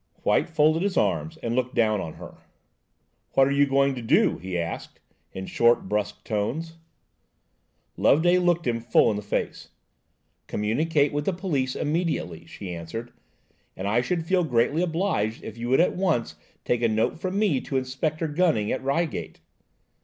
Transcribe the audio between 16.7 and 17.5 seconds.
a note from